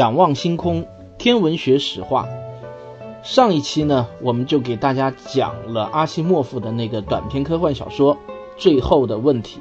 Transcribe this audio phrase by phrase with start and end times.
[0.00, 0.86] 仰望星空，
[1.18, 2.26] 天文学史话。
[3.22, 8.14] 上一期呢，我们就给大家讲了阿西莫夫的那个短篇科幻小说
[8.56, 9.60] 《最后的问题》。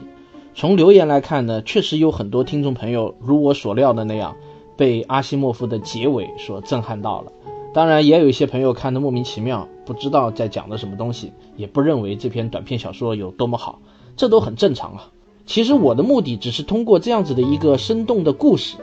[0.56, 4.38] 从留言来看呢，确实有很多听众朋友如我所料的那样，
[4.78, 7.34] 被阿西莫夫的结尾所震撼到了。
[7.74, 13.82] 当然，也有一些朋友看得莫名其妙，不知道在讲的什么东西，也不认为这篇短篇小说有多么好，
[14.16, 15.12] 这都很正常啊。
[15.46, 18.78] 其实我的目的只是通过这样子的一个生动的故事。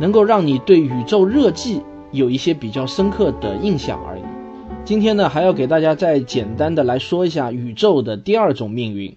[0.00, 4.22] 能够让你对宇宙热寂有一些比较深刻的印象而已。
[4.82, 9.16] 今天呢，还要给大家再简单的来说一下宇宙的第二种命运，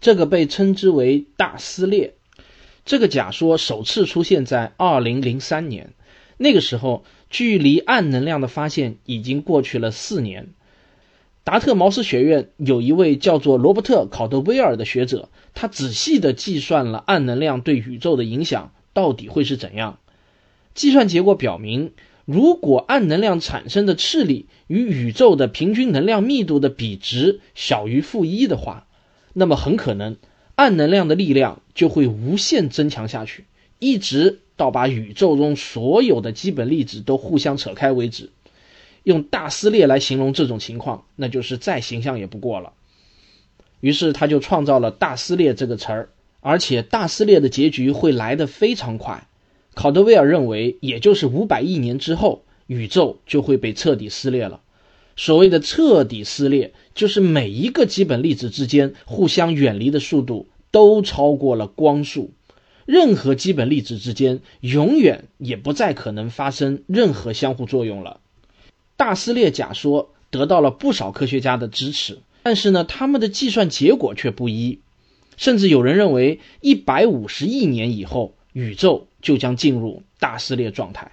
[0.00, 2.14] 这个被称之为大撕裂。
[2.86, 5.92] 这个假说首次出现在二零零三年，
[6.38, 10.48] 那个时候距离暗能量的发现已经过去了四年。
[11.44, 19.98] 达特茅斯学院有一位叫做罗伯特考德威尔的学者，他仔细的计算了暗能量对宇宙的影响到底会是怎样。
[20.74, 21.92] 计算结果表明，
[22.24, 28.86] 如果暗能量产生的斥力与宇宙的平均能量密度的比值小于负一的话，
[29.32, 30.16] 那么很可能
[30.54, 33.44] 暗能量的力量就会无限增强下去，
[33.78, 38.30] 一直到把宇宙中所有的基本粒子都互相扯开为止。
[39.02, 42.72] 用大撕裂来形容这种情况，那就是再形象也不过了。
[43.80, 46.08] 于是他就创造了“大撕裂”这个词儿，
[46.40, 49.26] 而且大撕裂的结局会来得非常快。
[49.74, 54.60] 考德威尔认为，也就是五百亿年之后，宇宙就会被彻底撕裂了。
[55.16, 62.32] 所谓的彻底撕裂，就是每一个基本粒子之间互相远离的速度都超过了光速，
[62.84, 68.20] 任何基本粒子之间永远也不再可能发生任何相互作用了。
[68.98, 74.80] 大撕裂假说得到了不少科学家的支持，但是呢，他们的计算结果却不一，
[75.38, 78.34] 甚至有人认为，一百五十亿年以后。
[78.54, 81.12] 宇宙就将进入大撕裂状态。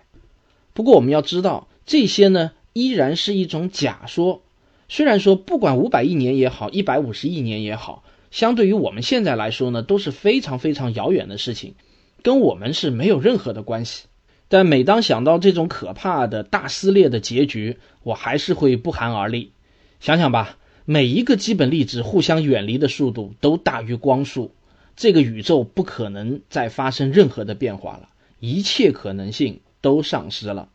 [0.73, 4.41] 不过，我们要知道，这些呢依然是一种假说。
[4.89, 11.75] 虽然说，不管五百亿年也好，一百五十亿年也好，相对于我们现在来说呢，都是非常非常遥远的事情，
[12.23, 14.05] 跟我们是没有任何的关系。
[14.47, 19.51] 但每当想到这种可怕的大撕裂的结局，我还是会不寒而栗。
[19.99, 24.51] 想想吧，每一个基本粒子互相远离的速度都大于光速。
[24.99, 28.09] 这个宇宙不可能再发生任何的变化了，
[28.41, 30.67] 一切可能性都丧失了。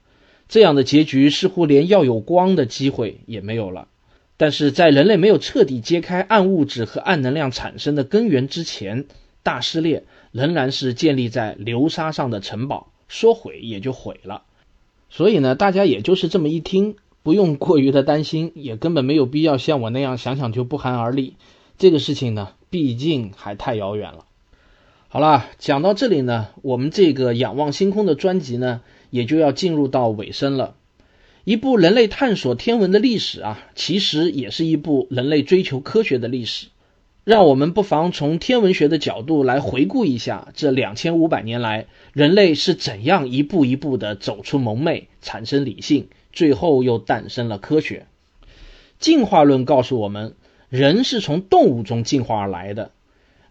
[0.48, 3.86] 这样的结局似乎连要有光的机会也没有了。
[4.38, 9.04] 但是在人类没有彻底揭开暗物质和暗能量产生的根源之前，
[9.42, 14.44] 大撕裂仍然是建立在流沙上的城堡，说毁也就毁了。
[15.10, 21.34] 所以呢，大家也就是这么一听，不用过于的担心，也根本没有必要像我那样想想就不寒而栗。
[21.78, 22.50] 这个事情呢。
[22.70, 24.24] 毕竟还太遥远了。
[25.06, 28.80] 好了，讲到这里呢，我们这个仰望星空的专辑呢，
[29.10, 30.74] 也就要进入到尾声了。
[31.44, 36.66] 一部人类探索天文的历史啊，其实也是一部人类追求科学的历史。
[37.22, 48.08] 让我们不妨从天文学的角度来回顾一下这两千五百年来，人类是怎样一步一步的走出蒙昧，产生理性，最后又诞生了科学。
[48.98, 50.34] 进化论告诉我们。
[50.68, 52.90] 人是从动物中进化而来的，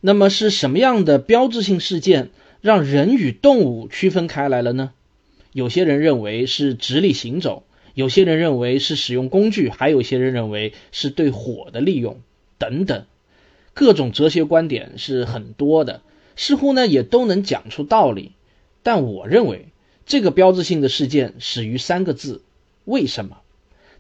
[0.02, 2.30] 那么是什么样的标志性事件
[2.62, 4.92] 让人与动物区分开来了呢？
[5.52, 7.64] 有些人认为是直立行走，
[7.94, 12.20] 有些人认为是使用工具，还有些人认为是对火的利用
[12.58, 13.06] 等等，
[13.74, 16.02] 各种哲学观点是很多的，
[16.36, 18.32] 似乎呢也都能讲出道理。
[18.82, 19.68] 但我认为
[20.06, 22.42] 这个标志性的事件始于三个字：
[22.84, 23.38] 为什么？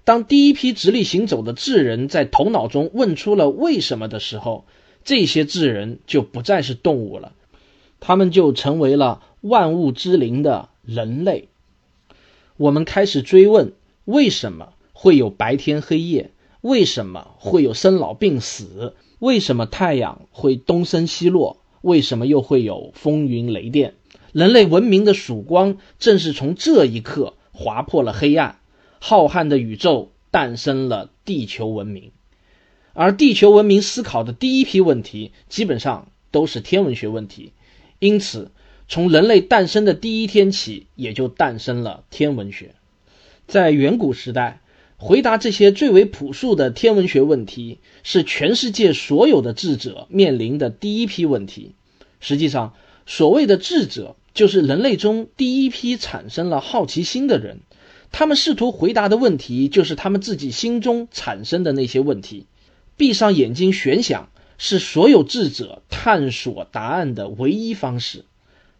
[0.05, 4.65] 当第一批直立行走的智人在头脑中问出了为什么的时候，
[5.05, 7.31] 这些智人就不再是动物了，
[7.99, 11.47] 他们就成为了万物之灵的人类。
[12.57, 13.73] 我们开始追问：
[14.05, 16.31] 为什么会有白天黑夜？
[16.61, 18.95] 为什么会有生老病死？
[19.19, 21.61] 为什么太阳会东升西落？
[21.81, 23.95] 为什么又会有风云雷电？
[24.33, 28.59] 人类文明的曙光正是从这一刻划破了黑暗。
[29.05, 32.13] 浩瀚的宇宙诞生了地球文明，
[32.93, 37.51] 而地球文明思考的第一批问题基本上都是天文学问题，
[37.99, 38.51] 因此
[38.87, 42.75] 从人类诞生的第一天起，也就诞生了天文学。
[43.45, 44.61] 在远古时代，
[44.95, 51.75] 回答这些最为朴素的天文学问题，是全世界所有的智者面临的第一批问题。
[52.21, 52.73] 实际上，
[53.05, 57.59] 所谓的智者，就是人类中第一批产生了好奇心的人。
[58.13, 62.45] 他们试图回答的问题，就是他们自己心中产生的那些问题。
[62.95, 64.29] 闭上眼睛悬想，
[64.59, 68.23] 是所有智者探索答案的唯一方式。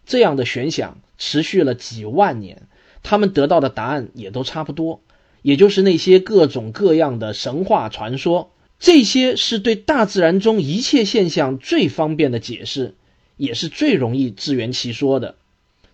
[0.05, 2.67] 这样的悬想持续了几万年，
[3.01, 5.01] 他们得到的答案也都差不多，
[5.41, 8.51] 也就是那些各种各样的神话传说。
[8.79, 12.93] 这些是对大自然中一切现象最方便的解释，
[13.37, 15.35] 也是最容易自圆其说的。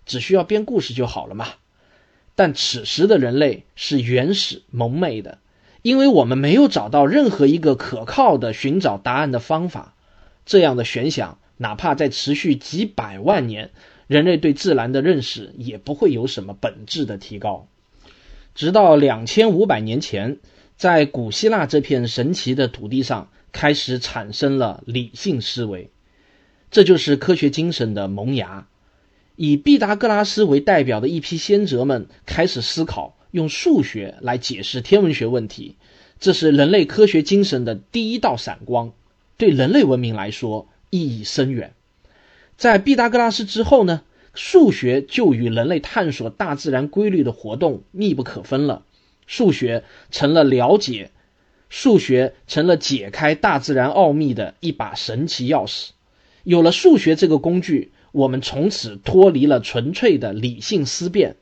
[0.04, 1.46] 只需要编故事就好了嘛。
[2.40, 5.40] 但此时的人类是原始蒙昧的，
[5.82, 9.94] 因为我们没有找到任何一个可靠的寻找答案的方法。
[10.46, 13.72] 这样的悬想，哪怕在持续几百万年，
[14.06, 17.68] 人类对自然的认识也不会有什么本质的提高。
[18.54, 20.38] 直到两千五百年前，
[20.78, 25.90] 在古希腊这片神奇的土地上，开始产生了理性思维，
[26.70, 28.66] 这就是科学精神的萌芽。
[29.42, 35.76] 以毕达哥拉斯为代表的一批先哲们开始思考用数学来解释天文学问题，
[36.18, 38.92] 这是人类科学精神的第一道闪光，
[39.38, 41.72] 对人类文明来说意义深远。
[42.58, 44.02] 在毕达哥拉斯之后呢，
[44.34, 48.84] 数学就与人类探索大自然规律的活动密不可分了。
[49.26, 51.12] 数学成了了解，
[51.70, 55.92] 数学成了解开大自然奥秘的一把神奇钥匙。
[56.44, 57.92] 有了数学这个工具。
[58.12, 61.36] 我们从此脱离了纯粹的理性思辨，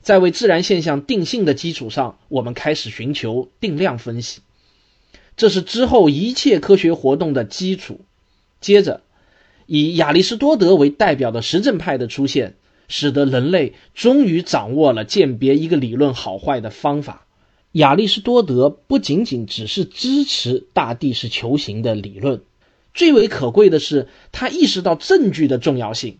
[0.00, 4.40] 在为自然现象定性的基础上，我们开始寻求定量分析，
[5.36, 8.00] 这是之后一切科学活动的基础。
[8.60, 9.02] 接着，
[9.66, 12.54] 以亚里士多德为代表的实证派的出现，
[12.88, 17.26] 使得人类终于掌握了鉴别一个理论好坏的方法。
[17.72, 22.42] 亚里士多德不仅仅只是支持大地是球形的理论。
[22.94, 26.18] 最为可贵的是，他意识到证据的重要性。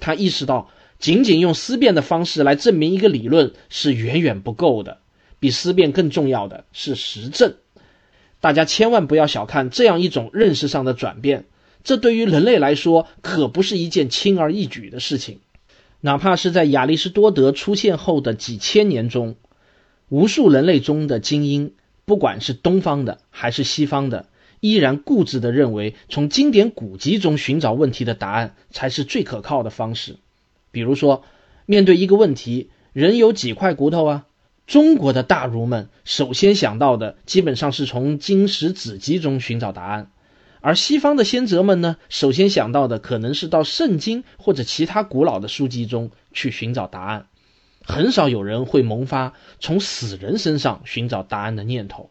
[0.00, 4.98] 他意识到，仅仅用思辨的方式来证明一个理论是远远不够的，
[5.38, 7.54] 比思辨更重要的是实证。
[8.40, 11.44] 大家千万不要小看这样一种认识上的转变，
[11.82, 15.40] 这对于人类来说可不是一件轻而易举的事情。
[16.00, 19.36] 哪怕是在亚里士多德出现后的几千年中，
[20.10, 21.72] 无数人类中的精英，
[22.04, 24.26] 不管是东方的还是西方的。
[24.64, 30.16] 依然固执地认为，从经典古籍中寻找问题的答案才是最可靠的方式。
[30.70, 31.22] 比如说，
[31.66, 34.24] 面对一个问题，人有几块骨头啊？
[34.66, 40.06] 中国的大儒们首先想到的，基本上是从经史子集中寻找答案；
[40.62, 47.26] 而西方的先哲们呢，首先想到的可能是到圣经或者其他古老的书籍中去寻找答案。
[47.82, 52.08] 很少有人会萌发从死人身上寻找答案的念头。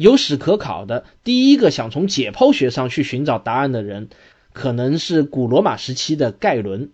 [0.00, 4.08] 有史可考的第一个想从解剖学上去寻找答案的人，
[4.54, 6.88] 可能是古罗马时期的盖伦。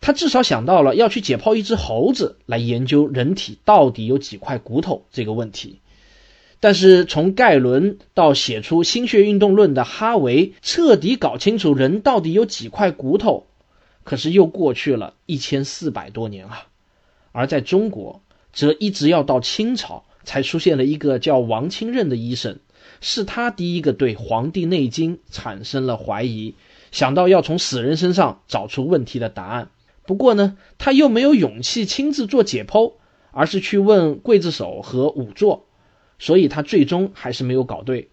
[0.00, 5.80] 他至少想到了要去解剖一只猴子来研究人体到底有几块骨头这个问题。
[6.60, 13.48] 但是从盖伦到写出心血运动论的哈维，彻底搞清楚人到底有几块骨头，
[14.04, 16.68] 可是又过去了一千四百多年啊。
[17.32, 18.22] 而在中国，
[18.52, 20.04] 则一直要到清朝。
[20.26, 22.58] 才出现了一个叫王清任的医生，
[23.00, 26.54] 是他第一个对《黄帝内经》产生了怀疑，
[26.92, 29.70] 想到要从死人身上找出问题的答案。
[30.04, 32.92] 不过呢，他又没有勇气亲自做解剖，
[33.30, 35.66] 而是去问刽子手和仵作，
[36.18, 38.08] 所以他最终还是没有搞对，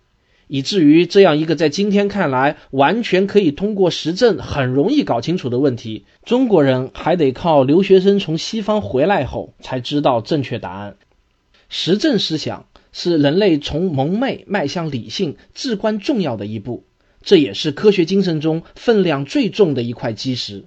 [0.47, 10.95] 以至于这样一个在今天看来完全可以通过实证很容易搞清楚的问题，中国人还得靠留学生从西方回来后才知道正确答案。
[11.75, 16.85] 实证思想是人类从蒙昧迈向理性至关重要的一步，
[17.23, 20.65] 这也是科学精神中分量最重的一块基石。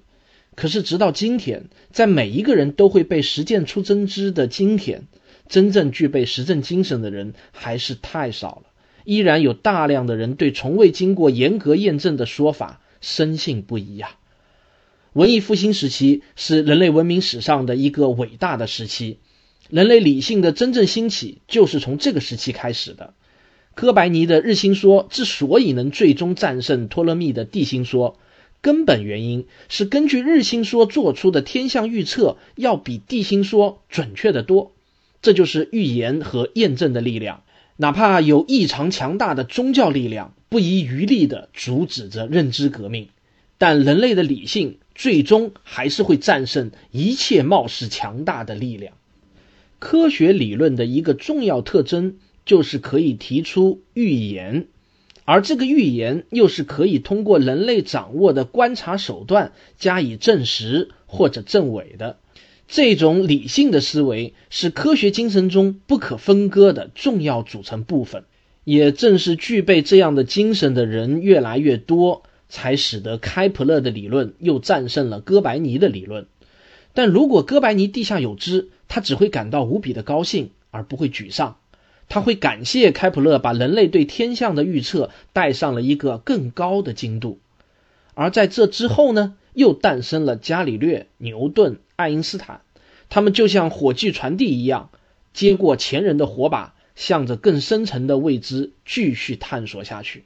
[0.53, 5.07] 可是，直到今天，在每一个人都会被实践出真知的今天，
[5.47, 8.63] 真正具备实证精神的人还是太少了。
[9.05, 14.17] 依然有大量的人对从未经过严格验证的说法深信不疑呀。
[15.13, 19.19] 文艺复兴时期是人类文明史上的一个伟大的时期。
[19.69, 23.13] 人类理性的真正兴起，就是从这个时期开始的。
[23.75, 28.17] 哥白尼的日心说之所以能最终战胜托勒密的地心说，
[28.61, 34.71] 根本原因是根据日心说做出的天象预测要比地心说准确得多。
[35.21, 37.43] 这就是预言和验证的力量。
[37.75, 43.09] 哪怕有异常强大的宗教力量，不遗余力地阻止着认知革命，
[43.59, 48.93] 但人类的理性最终还是会战胜一切貌似强大的力量。
[49.79, 54.67] 科学理论的一个重要特征就是可以提出预言，
[55.25, 62.17] 而这个预言又是可以通过人类掌握的观察手段加以证实或者证伪的。
[62.67, 68.23] 这种理性的思维是科学精神中不可分割的重要组成部分。
[68.63, 76.25] 也正是具备这样的精神的人越来越多，才使得开普勒的理论又战胜了哥白尼的理论。
[76.93, 81.57] 但如果哥白尼地下有知，他只会感到无比的高兴，而不会沮丧。
[82.09, 87.39] 他会感谢开普勒把人类对天象的预测带上了一个更高的精度。
[88.13, 92.61] 而在这之后呢，又诞生了伽利略、牛顿、爱因斯坦，
[93.09, 94.89] 他们就像火炬传递一样，
[95.33, 96.73] 接过前人的火把。
[96.97, 100.25] 向着更深层的未知继续探索下去，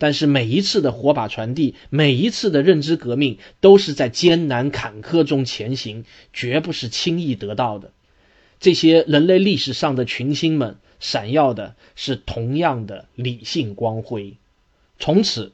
[0.00, 7.92] 但是每一次的火把传递，每一次的认知革命，都是在艰难坎坷中前行，绝不是轻易得到的。
[8.60, 14.36] 这些人类历史上的群星们，闪耀的是同样的理性光辉。
[14.98, 15.52] 从此，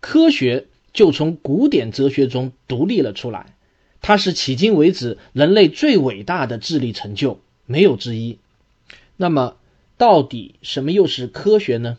[0.00, 3.54] 科学就从古典哲学中独立了出来，
[4.00, 8.40] 它是迄今为止人类最伟大的智力成就，没有之一。
[9.16, 9.58] 那么，
[9.96, 11.98] 到底什么又是科学呢？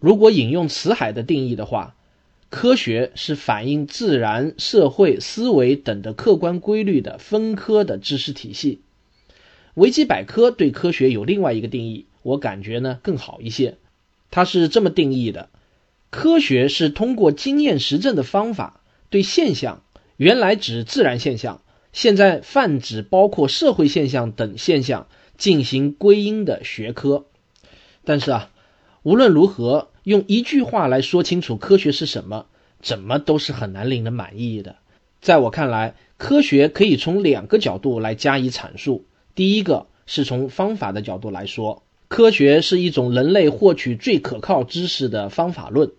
[0.00, 1.94] 如果引用辞海的定义的话，
[2.48, 8.80] 科学是反映自然、社会、思维等的客观规律的分科的知识体系。
[9.74, 13.76] 维基百科对科学有另外一个定义，我感觉呢更好一些。
[14.30, 15.48] 它是这么定义的：
[16.10, 18.80] 科学是通过经验实证的方法，
[19.10, 19.82] 对现象
[20.16, 25.06] （原来指自然现象，现在泛指包括社会现象等现象）。
[25.40, 27.24] 进行归因的学科，
[28.04, 28.50] 但是啊，
[29.02, 32.46] 无论如何，用一句话来说清楚科学是什么，
[32.80, 34.76] 怎么都是很难令人满意的。
[35.20, 39.04] 在我看来，科学可以从两个角度来加以阐述。
[39.34, 45.92] 第一个是从方法的角度来说，科学是一种人类获取最可靠知识的方法论。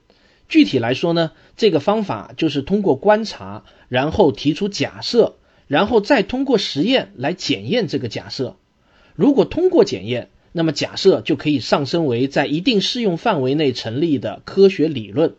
[0.50, 5.36] 具体来说呢，这个方法就是通过观察，然后提出假设，
[5.68, 8.58] 然后再通过实验来检验这个假设。
[9.16, 15.32] 如果通过检验，那么假设就可以上升为在一定适用范围内成立的科学理论；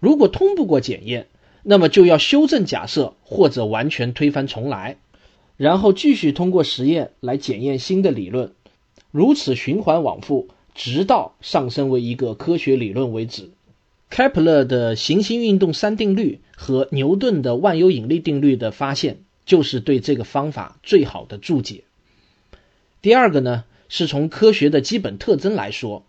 [0.00, 1.26] 如果通不过检验，
[1.62, 4.96] 那么就要修正假设或者完全推翻重来，
[5.56, 8.52] 然后继续通过实验来检验新的理论，
[9.10, 13.50] 如此循环往复，直到上升为一个科学理论为止。
[14.10, 21.84] 开普勒的行星运动三定律和牛顿的万有引力定律的发现，就是对这个方法最好的注解。
[23.02, 23.64] 第二个呢，
[23.96, 26.04] 是从科学的基本特征来说，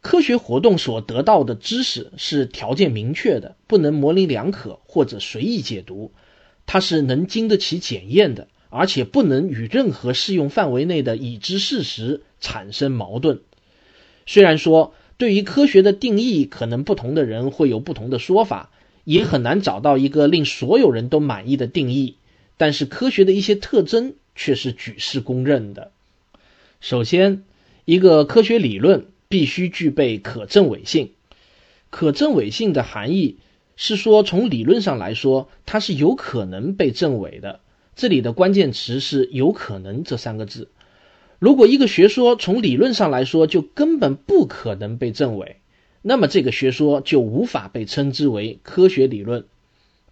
[0.00, 6.10] 科学活动所得到的知识是条件明确的，不能模棱两可或者随意解读，
[6.66, 13.38] 它是能经得起检验的，而且不能与任何适用范围内的已知事实产生矛盾。
[14.26, 18.72] 虽然说对于科学的定义，可能不同的人会有不同的说法，
[19.04, 22.16] 也很难找到一个令所有人都满意的定义，
[22.56, 25.92] 但是科学的一些特征却是举世公认的。
[26.88, 27.42] 首先，
[27.84, 31.10] 一个科学理论必须具备可证伪性。
[31.90, 33.38] 可证伪性的含义
[33.74, 37.58] 是说，从理论上来说，它是有可能被证伪的。
[37.96, 40.68] 这里的关键词是“有可能”这三个字。
[41.40, 45.56] 如果一个学说从理论上来说就根本不可能被证伪，
[46.02, 49.46] 那么这个学说就无法被称之为科学理论。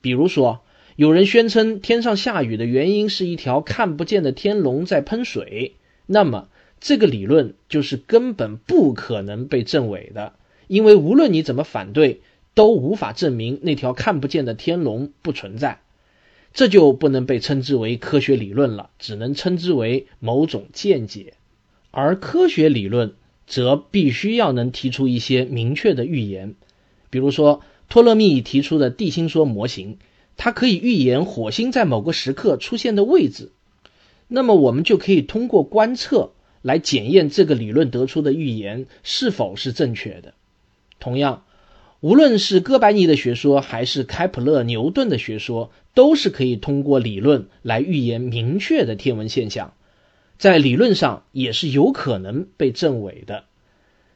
[0.00, 0.62] 比如说，
[0.96, 5.76] 有人宣称天上下雨的原因是一条看不见的天龙在喷水，
[6.06, 6.48] 那么。
[6.84, 10.34] 这个理论就是根本不可能被证伪的，
[10.66, 12.20] 因为无论你怎么反对，
[12.52, 15.80] 都无法证明那条看不见的天龙不存在，
[16.52, 21.32] 这就不能被称之为科学理论了，只能称之为某种见解。
[21.90, 23.14] 而科学理论
[23.46, 26.54] 则必须要能提出一些明确的预言，
[27.08, 29.96] 比如说托勒密提出的地心说模型，
[30.36, 33.52] 它可以预言火星在某个时刻出现的位置，
[34.28, 36.32] 那么我们就可以通过观测。
[36.64, 40.32] 来检验这个理论得出的预言是否是正确的。
[40.98, 41.44] 同样，
[42.00, 49.74] 无论是哥白尼的学说还是开普勒、牛顿的学说，都是可以通过理论来预言明确的天文现象，
[50.38, 53.44] 在理论上也是有可能被证伪的。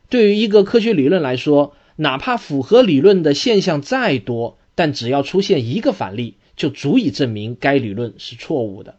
[0.08, 8.96] 对于一个科学理论来说，哪怕符合理论的现象再多，但只要出现一个反例，就足以证明该理论是错误的。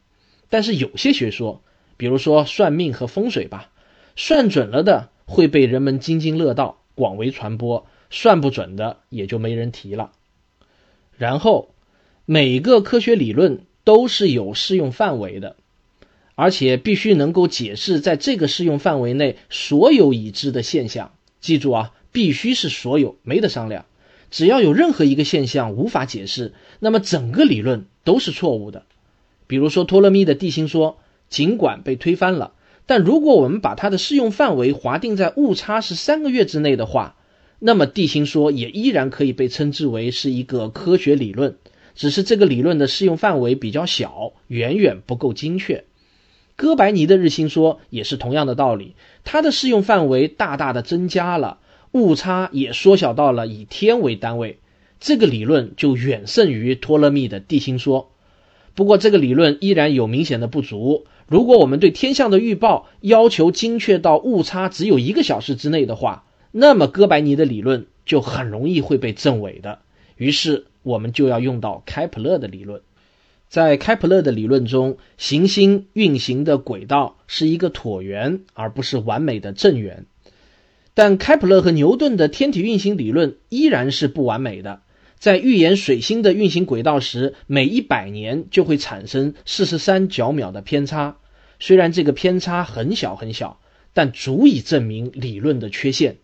[0.50, 1.64] 但是有些学说，
[2.00, 3.72] 比如说算命和风水吧，
[4.16, 10.12] 算准了的会被人们津津乐道，广为传播；算不准的也就没人提了。
[11.18, 11.74] 然后
[12.26, 15.58] 每个科学理论都是有适用范围的，
[16.36, 21.12] 而且必须能够解释在这个适用范围内所有已知的现象。
[21.42, 23.84] 记住啊，必须是所有，没得商量。
[24.32, 28.86] 只要有任何一个现象无法解释，那么整个理论都是错误的。
[29.48, 30.98] 比如说托勒密的地心说，
[31.30, 32.54] 尽管被推翻了，
[32.86, 37.16] 但如果我们把它的适用范围划定在误差是三个月之内的话，
[37.60, 41.58] 那么地心说也依然可以被称之为是一个科学理论，
[41.94, 45.84] 只是这个理论的适用范围比较小，远远不够精确。
[46.56, 51.60] 哥白尼的日心说也是同样的道理，它的适用范围大大的增加了，
[51.92, 54.60] 误差也缩小到了以天为单位，
[55.00, 58.12] 这个理论就远胜于托勒密的地心说。
[58.76, 66.26] 不过这个理论依然有明显的不足，如果我们对天象的预报要求精确到误差只有一个小时之内的话。
[66.52, 69.78] 那么哥白尼的理论就很容易会被证伪的，
[70.18, 72.82] 于是我们就要用到开普勒的理论。
[73.50, 80.08] 在开普勒的理论中，行星运行的轨道是一个椭圆，而不是完美的正圆。
[80.96, 84.82] 但开普勒和牛顿的天体运行理论依然是不完美的。
[85.20, 91.18] 在预言水星的运行轨道时，每一百年就会产生四十三角秒的偏差。
[91.60, 93.60] 虽然这个偏差很小很小，
[93.94, 96.18] 但足以证明理论的缺陷。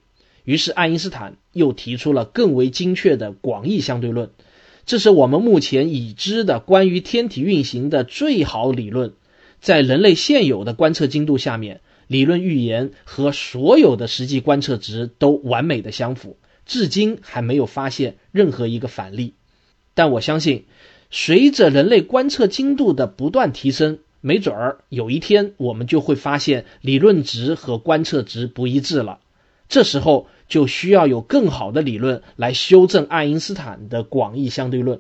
[0.46, 4.30] 于是，爱因斯坦又提出了更为精确的广义相对论，
[4.86, 9.14] 这是我们目前已知的关于天体运行的最好理论。
[9.60, 19.34] 在人类现有的观测精度下面，理论预言和所有的实际观测值都完美的相符，至今还没有发现任何一个反例。
[19.94, 20.66] 但我相信，
[21.10, 29.20] 随着人类观测精度的不断提升，没准儿有一天我们就会发现理论值和观测值不一致了。
[29.70, 35.00] 这时候就需要有更好的理论来修正爱因斯坦的广义相对论。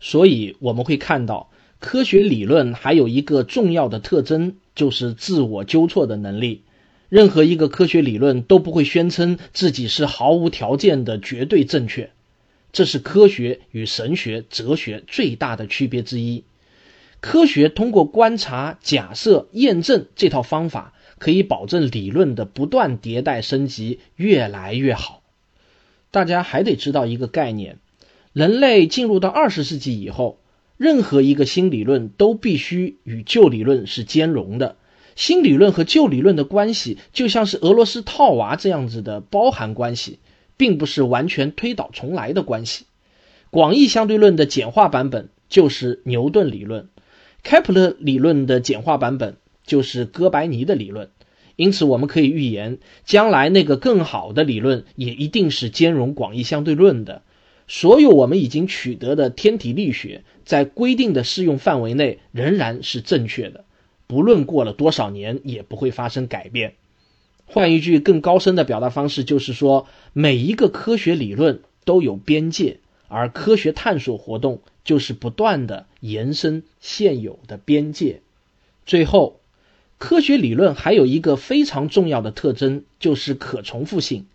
[0.00, 6.62] 所以我们会看到，科学理论还有一个重要的特征，就是自我纠错的能力。
[7.08, 12.10] 任何一个科学理论都不会宣称自己是毫无条件的绝对正确，
[12.72, 16.44] 这是科学与神学、哲学最大的区别之一。
[17.20, 20.94] 科学通过观察、假设、验证这套方法。
[21.18, 25.24] 可以保证理论的不断迭代升级，越来越好。
[26.12, 27.78] 大家还得知道一个概念：
[28.32, 30.38] 人类进入到二十世纪以后，
[30.76, 34.76] 任何一个新理论都必须与旧理论是兼容的。
[35.18, 40.20] 新理论和旧理论的关系就像是俄罗斯套娃这样子的包含关系，
[40.56, 42.84] 并不是完全推倒重来的关系。
[43.50, 46.88] 广义相对论的简化版本就是牛顿理论，
[47.42, 49.36] 开普勒理论的简化版本。
[49.66, 51.10] 就是哥白尼的理论，
[51.56, 57.20] 因此我们可以预言，将来那个更好的理论也一定是兼容广义相对论的。
[57.66, 63.66] 所有我们已经取得的天体力学，在规定的适用范围内仍然是正确的，
[64.08, 66.74] 不论过了多少年也不会发生改变。
[67.46, 78.22] 换一句更高深的表达方式，就是说，每一个科学理论都有边界，而科学探索活动就是不断的延伸现有的边界。
[78.84, 79.38] 最后。
[80.00, 84.26] 科学理论还有一个非常重要的特征，就是可重复性。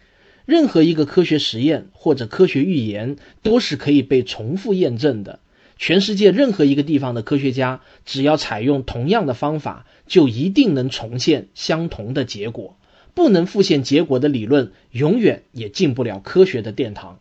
[0.46, 5.40] 任何一个科学实验或者科学预言都是可以被重复验证的。
[5.86, 12.78] 全世界任何一个地方的科学家，只要采用同样的方法，就一定能重现相同的结果。
[13.14, 17.20] 不能复现结果的理论，永远也进不了科学的殿堂。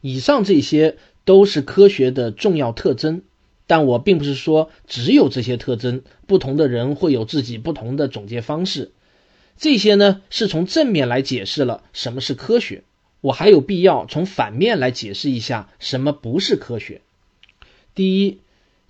[0.00, 3.20] 以上这些都是科学的重要特征。
[3.66, 8.92] 但我并不是说只有这些特征，不同的人会有自己不同的总结方式。
[9.58, 12.82] 这些呢是从正面来解释了什么是科学，
[13.20, 17.02] 我还有必要从反面来解释一下什么不是科学。
[17.94, 18.38] 第一，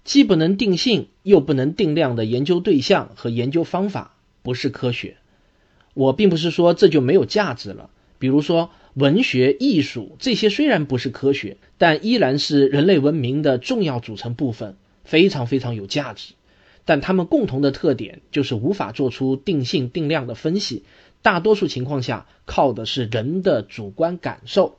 [0.05, 5.17] 既不能定性又不能定量的研究对象和研究方法不是科学。
[5.95, 8.71] 我并不是说这就没有价值了，比如说。
[8.95, 16.35] 文学、艺术这些虽然不是科学，但依然是人类文明的重要组成部分，非常非常有价值。
[16.85, 20.85] 但它们共同的特点就是无法做出定性定量的分析，
[21.23, 24.79] 大多数情况下靠的是人的主观感受。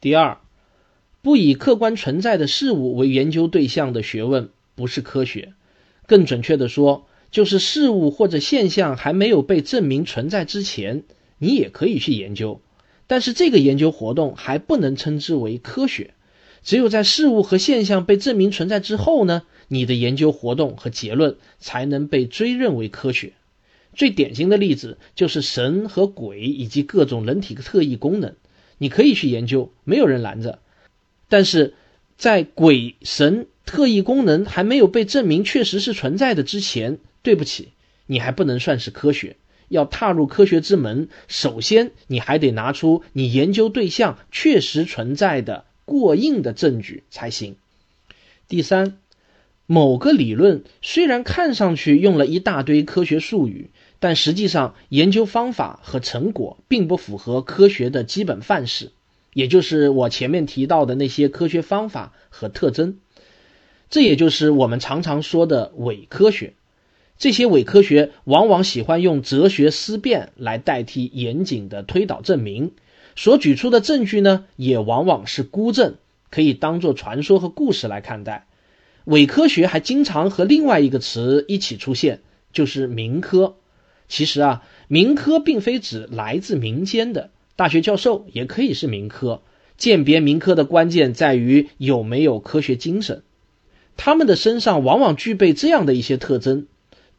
[0.00, 0.38] 第二，
[1.22, 5.52] 不以客观存在的事物为研究对象的学问不是科学，
[6.06, 11.02] 更准确的说，就是事物或者现象还没有被证明存在之前，
[11.38, 12.62] 你也可以去研究。
[13.06, 16.14] 但是这个研究活动还不能称之为科学，
[16.62, 23.34] 只有在事物和现象被证明存在之后呢，你的研究活动和结论才能被追认为科学。
[23.94, 28.36] 最典型的例子就是神和鬼以及各种人体特异功能，
[28.78, 30.60] 你可以去研究，没有人拦着。
[31.30, 31.72] 但是
[32.18, 37.68] 在鬼神特异功能还没有被证明确实是存在的之前，对不起，
[38.06, 39.36] 你还不能算是科学。
[39.68, 47.54] 要踏入科学之门，首先你还得拿出你研究对象确实存在的过硬的证据才行。
[48.48, 48.98] 第三，
[49.66, 58.90] 某个理论虽然看上去用了一大堆科学术语，但实际上研究方法和成果并不符合科学的基本范式。
[59.32, 62.98] 也就是我前面提到的那些科学方法和特征，
[63.88, 66.54] 这也就是我们常常说的伪科学。
[67.18, 72.72] 这些伪科学往往喜欢用哲学思辨来代替严谨的推导证明，
[73.14, 75.96] 所举出的证据呢，也往往是孤证，
[76.30, 78.46] 可以当做传说和故事来看待。
[79.04, 82.20] 伪科学还经常和另外一个词一起出现，
[82.52, 83.56] 就是民科。
[84.08, 87.30] 其实啊，民科并非指来自民间的。
[87.56, 89.42] 大学教授也可以是民科，
[89.76, 93.22] 鉴别民科的关键在于有没有科学精神。
[93.96, 96.66] 他们的身上往往具备这样的一些特征：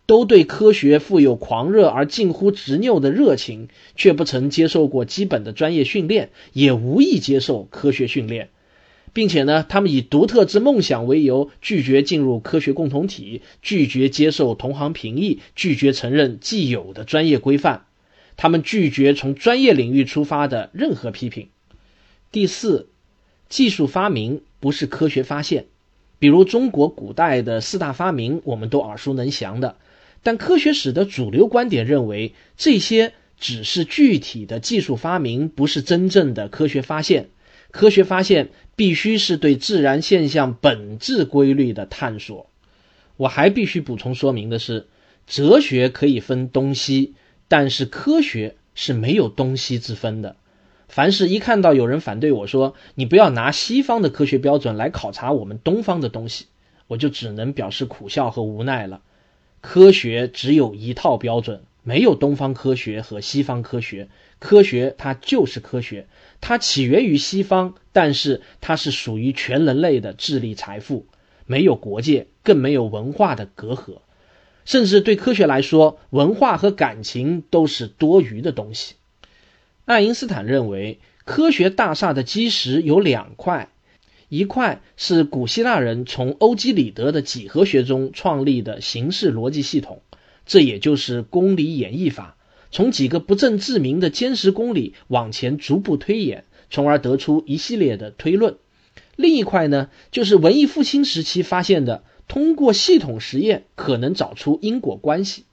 [0.07, 8.49] 都对科学富有狂热而近乎执拗的热情，却不曾接受过基本的专业训练，也无意接受科学训练，
[9.13, 17.85] 并且呢，他们以独特之梦想为由，拒绝进入科学共同体，拒绝接受同行评议，拒绝承认既有的专业规范。
[18.37, 21.49] 他们拒绝从专业领域出发的任何批评。
[22.31, 22.87] 第四，
[23.49, 25.65] 技术发明不是科学发现，
[26.19, 29.75] 比如中国古代的四大发明，我们都耳熟能详的。
[30.23, 37.29] 但科学史的主流观点认为，这些只是具体的技术发明，不是真正的科学发现。
[37.71, 42.49] 科学发现必须是对自然现象本质规律的探索。
[43.17, 44.87] 我还必须补充说明的是，
[45.25, 47.13] 哲学可以分东西。
[47.51, 50.37] 但是科学是没有东西之分的。
[50.87, 56.45] 凡是一看到有人反对我说你不要拿西方的科学标准来考察我们东方的东西，
[56.87, 59.01] 我就只能表示苦笑和无奈了。
[59.59, 64.07] 科学只有一套标准，没有东方科学和西方科学。
[64.39, 66.07] 科学它就是科学，
[66.39, 71.05] 它起源于西方，但是它是属于全人类的智力财富，
[71.45, 73.97] 没有国界，更没有文化的隔阂。
[74.65, 78.95] 甚至对科学来说，文化和感情都是多余的东西。
[79.85, 83.69] 爱因斯坦认为，科学大厦的基石有两块，
[84.29, 90.01] 一块是古希腊人从欧几里得的几何学中创立的形式逻辑系统，
[90.45, 92.37] 这也就是公理演绎法，
[92.71, 98.55] 从几个不证自明的坚实公理往前逐步推演，从而得出一系列的推论。
[99.15, 102.03] 另一块呢，就是文艺复兴时期发现的。
[102.31, 105.43] 通过系统实验可能找出因果关系，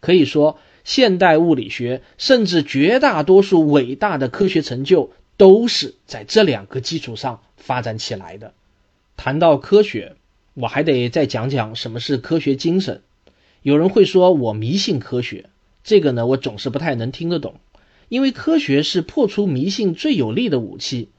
[0.00, 8.54] 可以说现代物理学甚至绝大多数伟大的科学成就都是在这两个基础上发展起来的。
[9.16, 10.16] 谈到科学，
[10.54, 13.02] 我还得再讲讲什么是科学精神。
[13.62, 15.48] 有人会说我迷信科学，
[15.84, 17.60] 这个呢我总是不太能听得懂，
[18.08, 21.10] 因为科学是破除迷信最有力的武器。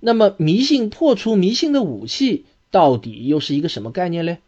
[0.00, 4.38] 那么迷信破除迷信的武器到底又是一个什么概念嘞？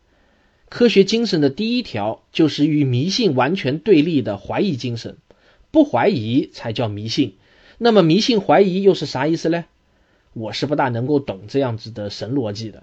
[0.68, 5.16] 科学精神的第一条就是与迷信完全对立的怀疑精神，
[5.70, 7.36] 不怀疑才叫迷信。
[7.78, 9.64] 那么迷信怀疑又是啥意思呢？
[10.34, 12.82] 我是不大能够懂这样子的神逻辑的。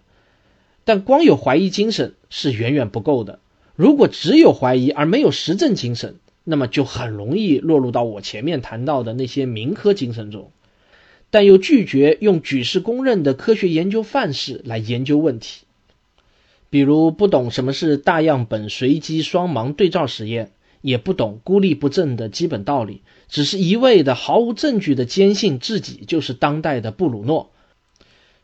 [0.84, 3.39] 但光有怀疑精神是远远不够的。
[3.76, 10.52] 如果只有怀疑而没有实证精神，那么就很容易落入到我前面谈到的那些民科精神中，
[11.30, 15.64] 但又拒绝用举世公认的科学研究范式来研究问题。
[16.69, 20.51] 比如不懂什么是大样本随机双盲对照实验，
[20.82, 27.51] 也不懂孤立不振的基本道理，只是一味的毫无证据的坚信自己就是当代的布鲁诺。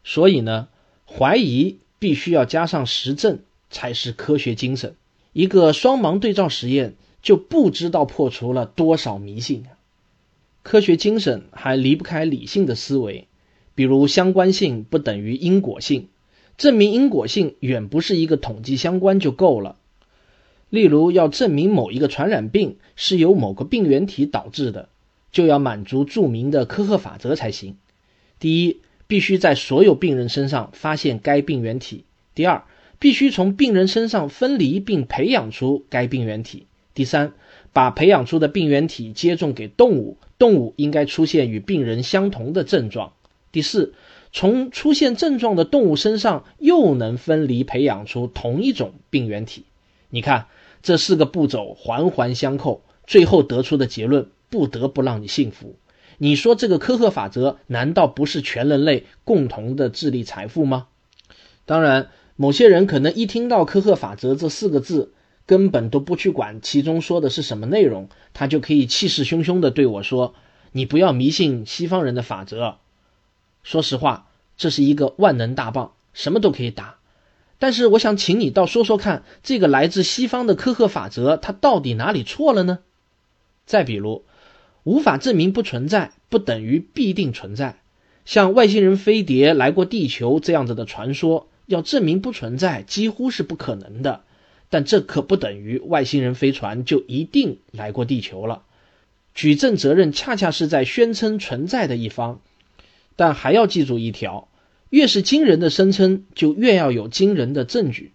[0.03, 0.67] 所以呢，
[1.05, 4.95] 怀疑必须要加上实证才是科学精神。
[5.34, 9.77] 一个双盲对照实验就不知道破除了多少迷信啊！
[10.63, 13.27] 科学精神还离不开理性的思维，
[13.75, 16.07] 比如相关性不等于因果性。
[16.62, 19.78] 证明因果性远不是一个统计相关就够了。
[20.69, 24.88] 例如，要证明某一个传染病是由某个病原体导致的，
[25.32, 27.78] 就要满足著名的科赫法则才行。
[28.38, 32.04] 第一，必须在所有病人身上发现该病原体；
[32.36, 32.63] 第二，
[33.00, 37.34] 必须从病人身上分离并培养出该病原体；第三，
[37.74, 43.13] 把培养出的病原体接种给动物，动物应该出现与病人相同的症状；
[43.52, 43.95] 第四。
[44.34, 49.65] 从出现症状的动物身上又能分离培养出同一种病原体，
[50.10, 50.48] 你看
[50.82, 55.76] 这四个步骤环环相扣，最后得出的结论不得不让你信服。
[56.17, 60.88] 你说这个科赫法则难道不是全人类共同的智力财富吗？
[61.65, 65.13] 当然，某些人可能一听到科赫法则这四个字，
[65.46, 70.36] 根本都不去管其中说的是什么内容，他就可以气势汹汹地对我说
[70.72, 72.78] ：“你不要迷信西方人的法则。”
[73.63, 76.97] 说实话，这是一个万能大棒，什么都可以打。
[77.60, 82.80] 但是我想请你倒说说看，这个来自西方的科赫法则，它到底哪里错了呢？
[83.65, 84.24] 再比如，
[84.84, 87.78] 无法证明不存在，不等于必定存在。
[88.26, 94.24] 像外星人飞碟来过地球这样子的传说，要证明不存在，几乎是不可能的。
[94.69, 98.63] 但这可不等于外星人飞船就一定来过地球了。
[99.36, 102.39] 举证责任恰恰是在宣称存在的一方。
[103.21, 104.47] 但还要记住一条。
[104.89, 108.13] 越是惊人的声称，就越要有惊人的证据。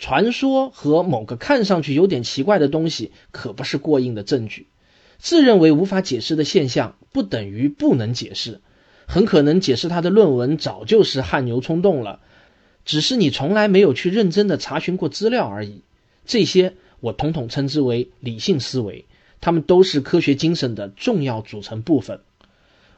[0.00, 4.66] 传说和某个看上去有点奇怪的东西，可不是过硬的证据。
[5.18, 8.60] 自认为无法解释的现象，不等于不能解释。
[9.06, 12.18] 很可能解释他的论文早就是汗牛充栋了，
[12.84, 15.82] 只是你从来没有去认真的查询过资料而已。
[16.26, 19.04] 这些我统统称之为理性思维，
[19.40, 22.22] 它们都是科学精神的重要组成部分。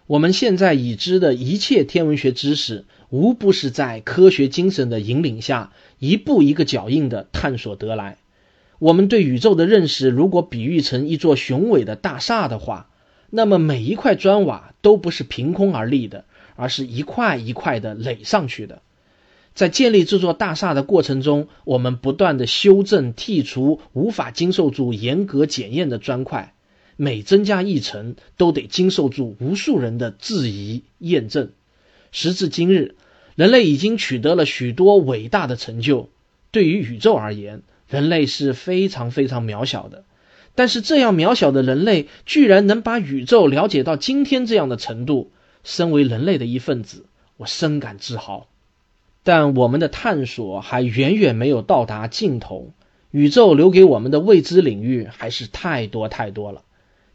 [0.06, 8.18] 我们现在已知的一切天文学知识，无不是在科学精神的引领下，一步一个脚印的探索得来。
[8.78, 12.90] 我们对宇宙的认识，如果比喻成一座雄伟的大厦的话，
[13.30, 16.24] 那么每一块砖瓦都不是凭空而立的，
[16.56, 18.82] 而是一块一块的垒上去的。
[19.54, 26.54] 在建立这座大厦的过程中，我们不断的修正、剔除无法经受住严格检验的砖块。
[26.96, 31.50] 每增加一层，都得经受住无数人的质疑验证。
[32.10, 32.94] 时至今日，
[33.34, 36.08] 人类已经取得了许多伟大的成就。
[36.50, 40.04] 对于宇宙而言，人类是非常非常渺小的。
[40.54, 45.30] 但是，这样渺小的人类，居然能把宇宙了解到今天这样的程度。
[45.64, 48.48] 身为人类的一份子，我深感自豪。
[49.22, 52.72] 但我们的探索还远远没有到达尽头。
[53.12, 56.62] 宇宙留给我们的未知领域还是太多太多了。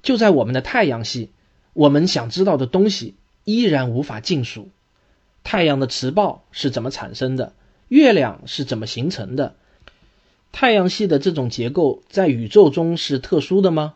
[0.08, 1.32] 就在我们的太阳系，
[1.74, 4.70] 我们想知道的东西依然无法尽数。
[5.44, 7.52] 太阳的磁暴是怎么产生的？
[7.90, 9.56] 月亮是怎么形成的？
[10.54, 13.96] 太阳系的这种结构在宇宙中是特殊的吗？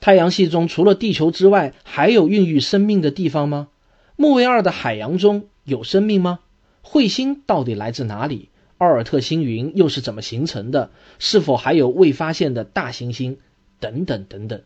[0.00, 3.68] 太阳系中除了地球之外，还有孕育生命的地方吗？
[4.16, 6.40] 木卫二的海洋中有生命吗？
[6.82, 8.48] 彗星到底来自哪里？
[8.78, 10.90] 奥尔特星云又是怎么形成的？
[11.20, 13.38] 是否还有未发现的大行星？
[13.78, 14.62] 等等等等。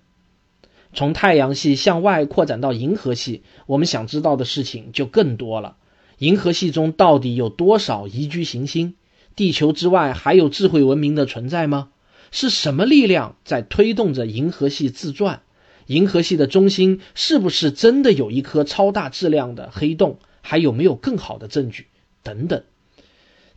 [0.92, 5.76] 从太阳系向外扩展到银河系，我们想知道的事情就更多了。
[6.18, 8.94] 银河系中到底有多少宜居行星？
[9.37, 11.90] 地球之外还有智慧文明的存在吗？
[12.33, 15.42] 是什么力量在推动着银河系自转？
[15.87, 20.18] 银河系的中心是不是真的有一颗超大质量的黑洞？
[20.42, 21.87] 还有没有更好的证据？
[22.22, 22.62] 等等。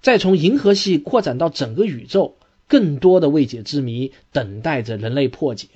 [0.02, 5.68] 再从银河系扩展到整个宇宙，更多的未解之谜等待着人类破解。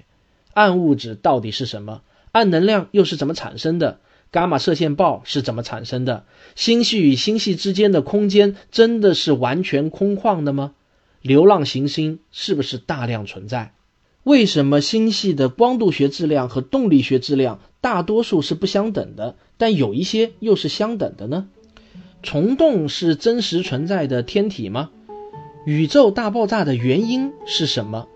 [0.58, 2.02] 暗物质到底是什么？
[2.32, 4.00] 暗能量又是怎么产生的？
[4.32, 6.26] 伽马射线暴是怎么产生的？
[6.56, 10.74] 星系与星系之间的空间真的是完全空旷的吗？
[11.22, 13.76] 流浪行星是不是大量存在？
[14.24, 21.50] 为什么星系的光度学质量和动力学质量大多数是不相等的，但有一些又是相等的呢？
[22.24, 24.90] 虫洞是真实存在的天体吗？
[25.68, 28.08] 宇宙大爆炸的原因是什么？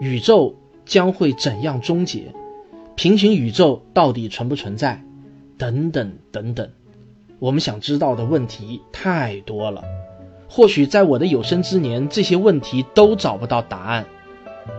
[0.00, 0.56] 宇宙？
[0.84, 2.34] 将会怎样终结？
[2.96, 5.02] 平行宇宙到底存不存在？
[5.56, 6.70] 等等等等，
[7.38, 9.82] 我们想知道的问题太多了。
[10.48, 14.06] 或许在我的有生之年，这些问题都找不到答案。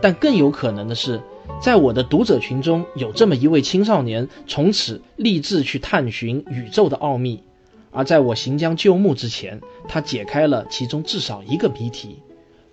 [0.02, 1.22] 但更有可能的是，
[1.62, 7.44] 在我的读者群中有这么一位青少年，从此立志去探寻宇宙的奥秘。
[7.92, 12.18] 而在我行将就木之前，他解开了其中至少一个谜题。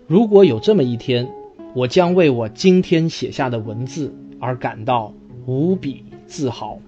[0.06, 1.30] 如果有这么一天，
[1.74, 5.14] 我将为我今天写下的文字而感到
[5.46, 6.78] 无比自豪。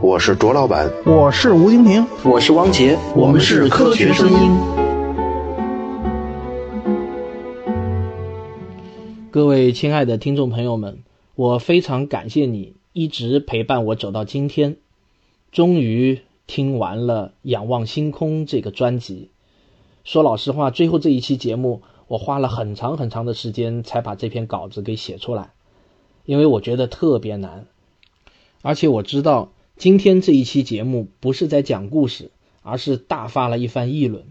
[0.00, 4.50] 我是卓老板，我是吴京平，我是汪杰，我们是科学声音。
[9.30, 11.00] 各位亲爱的听众朋友们，
[11.34, 14.78] 我非常感谢你一直陪伴我走到今天。
[15.52, 19.32] 终于听完了《仰望星空》这个专辑。
[20.02, 21.82] 说老实话，最后这一期节目。
[22.08, 25.52] 我花了很长很长的时间才把这篇稿子给写出来，
[26.24, 27.66] 因为我觉得特别难，
[28.62, 32.30] 而且我知道今天这一期节目不是在讲故事，
[32.62, 34.24] 而是大发了一番议论。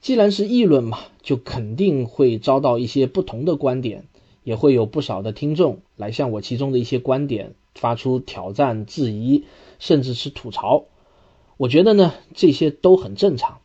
[0.00, 4.04] 既然是议论嘛，就肯定会遭到一些不同的观点，
[4.44, 9.44] 也会有不少的听众来向我其中的一些观点发出挑战、质疑，
[9.78, 10.84] 甚至是吐槽。
[11.56, 13.58] 我觉得呢，这些都很正常。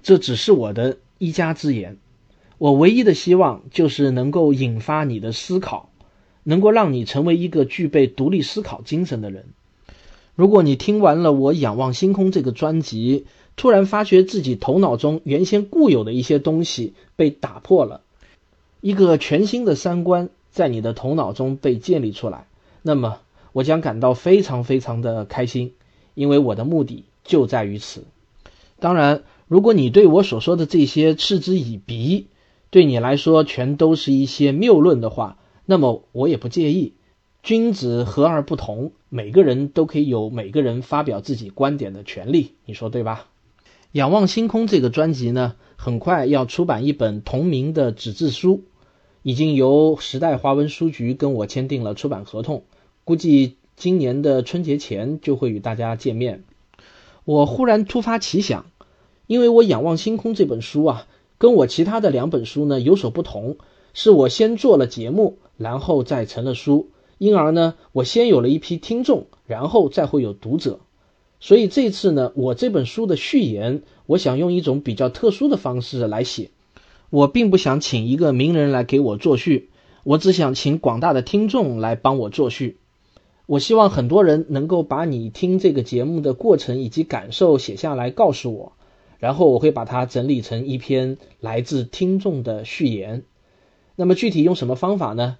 [0.00, 1.98] 这只是我的一家之言。
[2.58, 5.90] 我唯一的希望就是能够引发你的思考，
[6.42, 9.46] 能够让你成为一个具备独立思考精神的人。
[10.34, 18.02] 如果你听完了我《仰望星空》这个专辑，突然发觉自己头脑中原先固有的一些东西被打破了，
[18.80, 22.46] 一个全新的三观在你的头脑中被建立出来，
[22.82, 23.18] 那么
[23.52, 25.74] 我将感到非常非常的开心，
[26.14, 28.04] 因为我的目的就在于此。
[28.78, 32.26] 当然，如果你对我所说的这些嗤之以鼻，
[32.70, 36.94] 对你来说全都是一些谬论的话，那么我也不介意。
[37.42, 43.28] 君子和而不同，每个人都可以有每个人发表自己观点的权利，你说对吧？
[43.92, 48.64] 仰望星空这个专辑呢，很快要出版一本同名的纸质书，
[49.22, 52.64] 已经由时代华文书局跟我签订了出版合同，
[53.04, 56.44] 估计今年的春节前就会与大家见面。
[57.24, 58.66] 我忽然突发奇想，
[59.26, 61.06] 因为我仰望星空这本书啊，
[61.38, 63.56] 跟我其他的两本书呢有所不同，
[63.94, 70.80] 是我先做了节目，然后再成了书，因而呢，我先有了一批听众，然后再会有读者。
[71.40, 76.50] 所以这次呢，我这本书的序言，我想用一种比较特殊的方式来写。
[77.10, 79.70] 我并不想请一个名人来给我作序，
[80.02, 82.76] 我只想请广大的听众来帮我作序。
[83.46, 88.72] 我希望很多人能够把你听这个节目的过程以及感受写下来告诉我，
[89.18, 93.24] 然后我会把它整理成一篇来自听众的序言。
[93.96, 95.36] 那么具体用什么方法呢？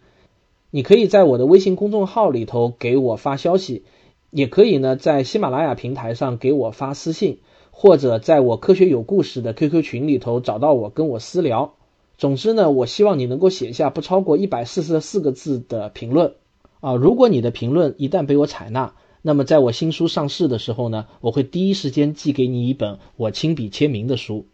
[0.70, 3.84] 你可以在我的微信公众号里头给我发消息。
[4.30, 7.38] 也可以呢，在喜马拉雅平台上给我发私信，
[7.70, 11.76] 或者在我科学有故事的 QQ 群里头找到我跟我私聊。
[12.18, 16.34] 总之呢，我希望你能够写下不超过一百四十四个字的评论
[16.80, 16.94] 啊。
[16.94, 18.92] 如果你的评论一旦被我采纳，
[19.28, 24.46] 那么在我新书上市的时候呢，我会第一时间寄给你一本我亲笔签名的书。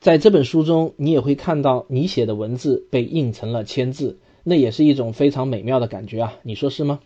[0.00, 7.00] 在这本书中，你也会看到你写的文字被印成了签字，那也是一种非常美妙的感觉啊，你说是吗？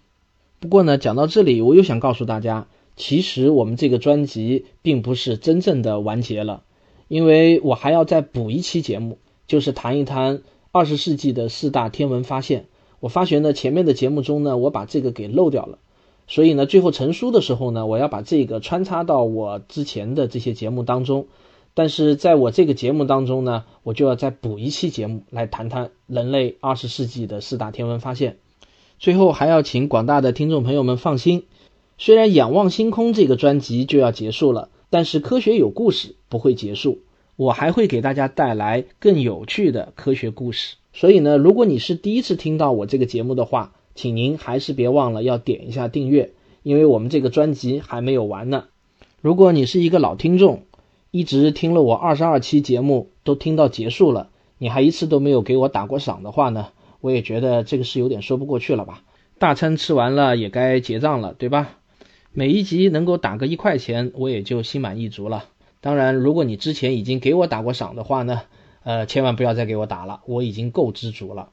[0.60, 6.62] 不过呢，讲到这里，我又想告诉大家，其实我们这个专辑并不是真正的完结了，
[7.08, 12.66] 因为我还要再补一期节目，就是谈一谈二十世纪的四大天文发现。
[13.00, 15.78] 我发觉呢，前面的节目中呢，我把这个给漏掉了，
[16.28, 21.26] 所以呢，最后成书的时候呢，我要把这个穿插到我之前的这些节目当中。
[21.74, 28.36] 但是在我这个节目当中呢，我就要再补一期节目来谈谈人类二十世纪的四大天文发现。
[28.98, 31.44] 最后还要请广大的听众朋友们放心，
[31.96, 36.98] 虽然《仰望星空》这个专辑就要结束了，但是科学有故事不会结束，
[37.36, 40.74] 我还会给大家带来更有趣的科学故事。
[40.92, 46.30] 所以呢，如果你是第一次听到我这个节目的话，请您还是别忘了要点一下订阅，
[46.62, 48.66] 因为我们这个专辑还没有完呢。
[49.20, 50.62] 如果你是一个老听众，
[51.10, 56.68] 一直听了我二十二期节目都听到结束了，你还一次都没有给我打过赏的话呢？
[57.00, 59.02] 我也觉得这个是有点说不过去了吧？
[59.40, 61.76] 大餐吃完了也该结账了，对吧？
[62.32, 65.46] 每一集能够打个一块钱，我也就心满意足了。
[65.80, 68.42] 当然，如果你之前已经给我打过赏的话呢，
[68.84, 71.48] 呃，千万不要再给我打了，我已经够知足了。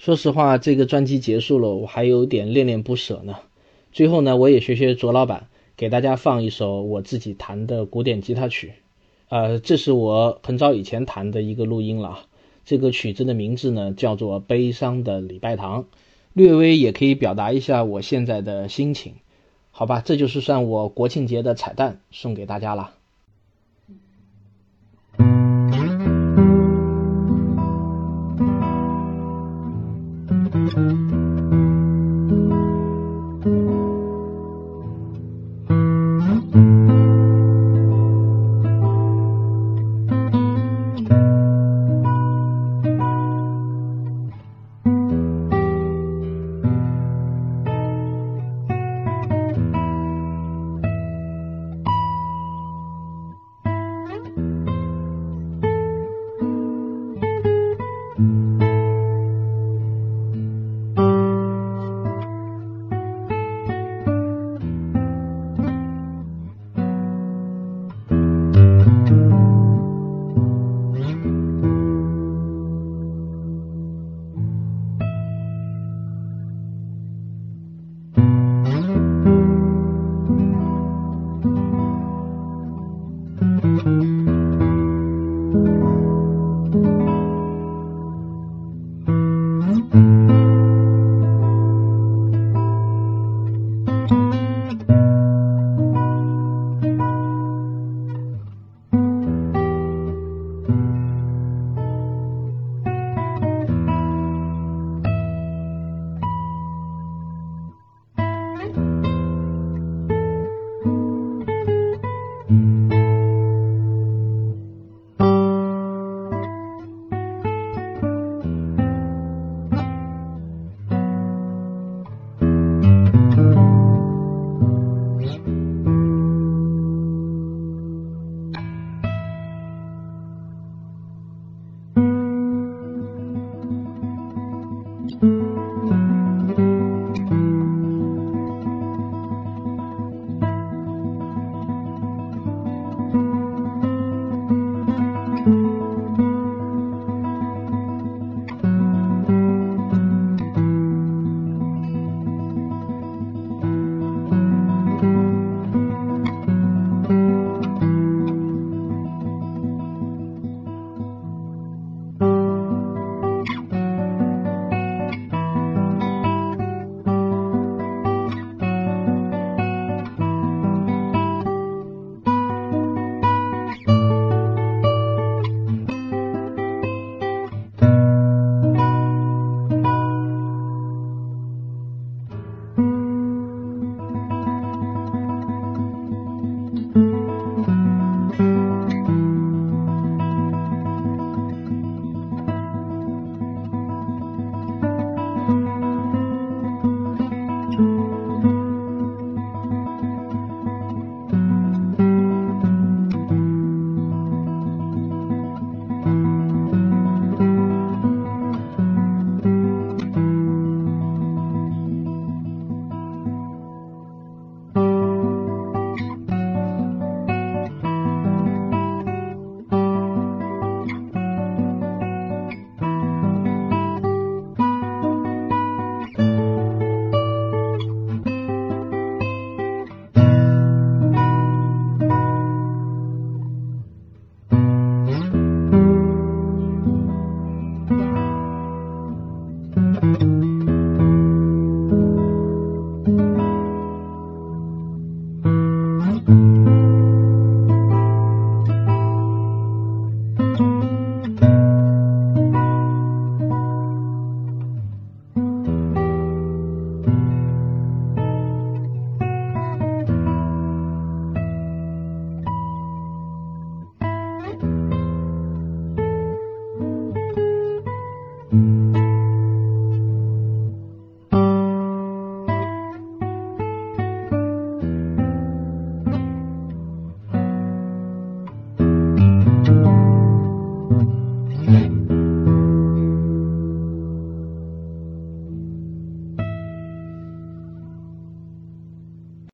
[0.00, 3.36] 说实话，这个专辑结束了，我还有点恋恋不舍呢。
[3.92, 8.72] 最后呢，我也学学卓老板，给大家放一首我自己弹的古典吉他曲。
[9.28, 12.20] 呃，这是我很早以前弹的一个录音了。
[12.64, 15.82] 这个曲子的名字呢，叫做《悲伤的礼拜堂》，
[16.32, 19.16] 略微也可以表达一下我现在的心情，
[19.70, 20.00] 好吧？
[20.02, 22.94] 这就是算我国庆节的彩蛋，送给大家了。